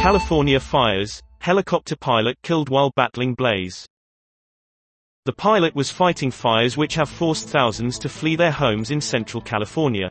[0.00, 3.84] California fires, helicopter pilot killed while battling blaze.
[5.24, 9.42] The pilot was fighting fires which have forced thousands to flee their homes in central
[9.42, 10.10] California.